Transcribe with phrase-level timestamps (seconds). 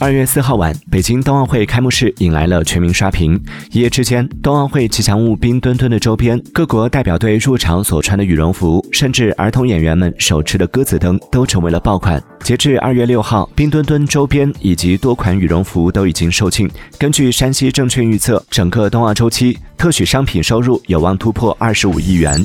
[0.00, 3.40] 二月四号晚北京冬奥会开幕式引来了全民刷屏。
[3.70, 12.22] 一夜之间冬奥会吉祥物冰墩墩的周边各国代表队入场所穿的羽绒服甚至儿童演员们手持的鸽子灯都成为了爆款。
[12.40, 16.70] 截至二月六号冰墩墩周边以及多款羽绒服都已经售罄。
[16.98, 22.44] 根据山西证券预测整个冬奥周期特许商品收入有望突破二十五亿元。